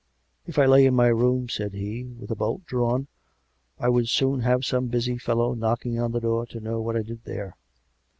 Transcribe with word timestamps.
"If 0.47 0.57
I 0.57 0.65
lay 0.65 0.87
in 0.87 0.95
my 0.95 1.09
room," 1.09 1.47
said 1.47 1.73
he," 1.75 2.05
with 2.19 2.31
a 2.31 2.35
bolt 2.35 2.65
drawn, 2.65 3.05
I 3.77 3.87
would 3.89 4.09
soon 4.09 4.39
have 4.39 4.65
some 4.65 4.87
busy 4.87 5.19
fellow 5.19 5.53
knocking 5.53 5.99
on 5.99 6.11
the 6.11 6.19
door 6.19 6.47
to 6.47 6.59
know 6.59 6.81
what 6.81 6.95
I 6.97 7.03
did 7.03 7.23
there. 7.23 7.55